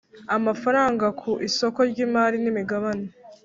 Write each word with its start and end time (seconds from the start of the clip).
Amafaranga 0.35 1.05
ku 1.19 1.31
isoko 1.47 1.79
ryimari 1.91 2.37
n 2.39 2.45
imigabane 2.51 3.05